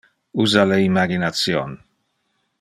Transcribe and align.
Usa 0.43 0.63
le 0.69 0.79
imagination. 0.87 1.77